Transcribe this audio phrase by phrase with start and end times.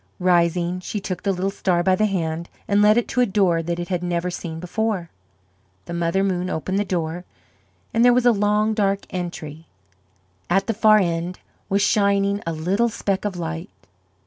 [0.19, 3.61] Rising, she took the little star by the hand and led it to a door
[3.61, 5.11] that it had never seen before.
[5.85, 7.23] The Mother Moon opened the door,
[7.93, 9.67] and there was a long dark entry;
[10.49, 11.37] at the far end
[11.69, 13.69] was shining a little speck of light.